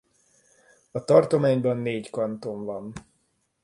[0.91, 2.93] A tartományban négy kanton van.